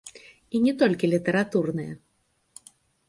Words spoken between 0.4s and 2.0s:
І не толькі літаратурныя.